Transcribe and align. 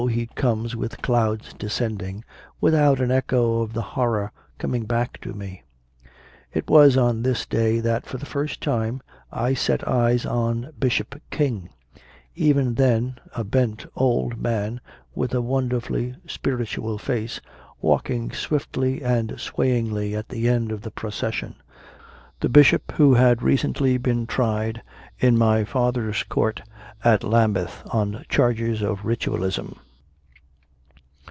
He 0.09 0.25
comes 0.33 0.75
with 0.75 1.03
clouds 1.03 1.53
descending," 1.53 2.25
without 2.59 2.99
an 2.99 3.11
echo 3.11 3.61
of 3.61 3.73
the 3.73 3.83
horror 3.93 4.31
coming 4.57 4.85
back 4.85 5.21
to 5.21 5.31
me. 5.31 5.61
It 6.51 6.67
was 6.67 6.97
on 6.97 7.21
this 7.21 7.45
day 7.45 7.79
that 7.81 8.07
for 8.07 8.17
the 8.17 8.25
first 8.25 8.61
time 8.61 9.03
I 9.31 9.53
set 9.53 9.87
eyes 9.87 10.25
on 10.25 10.73
Bishop 10.79 11.21
King 11.29 11.69
even 12.33 12.73
then 12.73 13.19
a 13.35 13.43
bent 13.43 13.85
old 13.95 14.41
man 14.41 14.81
with 15.13 15.35
a 15.35 15.41
wonderfully 15.41 16.15
spiritual 16.25 16.97
face, 16.97 17.39
walking 17.79 18.31
swiftly 18.31 19.03
and 19.03 19.39
swayingly 19.39 20.15
at 20.15 20.29
the 20.29 20.49
end 20.49 20.71
of 20.71 20.81
the 20.81 20.89
procession 20.89 21.57
the 22.39 22.49
Bishop 22.49 22.91
who 22.93 23.13
had 23.13 23.43
recently 23.43 23.99
been 23.99 24.25
tried 24.25 24.81
in 25.19 25.37
my 25.37 25.63
father 25.63 26.09
s 26.09 26.23
Court 26.23 26.63
at 27.03 27.23
Lambeth 27.23 27.83
on 27.91 28.25
charges 28.29 28.81
of 28.81 29.05
Ritualism. 29.05 29.75